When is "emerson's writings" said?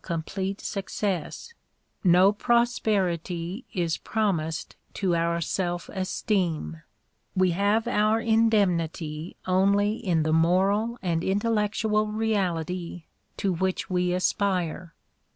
0.03-0.75